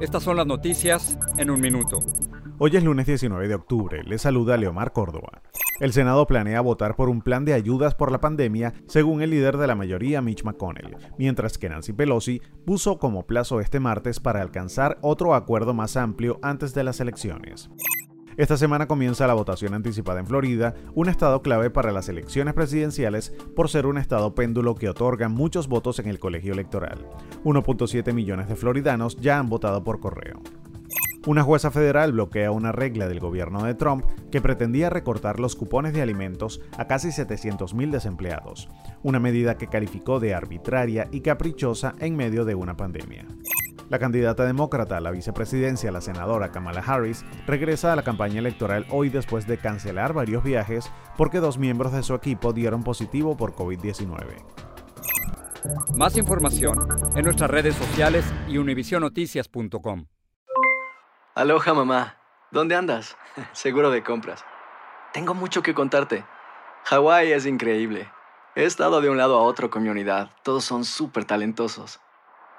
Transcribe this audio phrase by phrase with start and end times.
[0.00, 2.00] estas son las noticias en un minuto.
[2.58, 5.42] Hoy es lunes 19 de octubre, le saluda Leomar Córdoba.
[5.80, 9.56] El Senado planea votar por un plan de ayudas por la pandemia, según el líder
[9.56, 14.40] de la mayoría, Mitch McConnell, mientras que Nancy Pelosi puso como plazo este martes para
[14.40, 17.70] alcanzar otro acuerdo más amplio antes de las elecciones.
[18.36, 23.32] Esta semana comienza la votación anticipada en Florida, un estado clave para las elecciones presidenciales
[23.54, 27.06] por ser un estado péndulo que otorga muchos votos en el colegio electoral.
[27.44, 30.40] 1.7 millones de floridanos ya han votado por correo.
[31.26, 35.94] Una jueza federal bloquea una regla del gobierno de Trump que pretendía recortar los cupones
[35.94, 38.68] de alimentos a casi 700.000 desempleados,
[39.02, 43.26] una medida que calificó de arbitraria y caprichosa en medio de una pandemia.
[43.90, 48.86] La candidata demócrata a la vicepresidencia, la senadora Kamala Harris, regresa a la campaña electoral
[48.90, 53.54] hoy después de cancelar varios viajes porque dos miembros de su equipo dieron positivo por
[53.54, 54.42] COVID-19.
[55.96, 56.78] Más información
[57.14, 60.06] en nuestras redes sociales y univisionoticias.com.
[61.34, 62.16] Aloha mamá.
[62.50, 63.16] ¿Dónde andas?
[63.52, 64.44] Seguro de compras.
[65.12, 66.24] Tengo mucho que contarte.
[66.84, 68.08] Hawái es increíble.
[68.54, 70.30] He estado de un lado a otro con mi unidad.
[70.42, 72.00] Todos son súper talentosos.